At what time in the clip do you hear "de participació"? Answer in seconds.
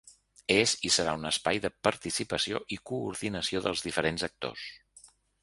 1.65-2.63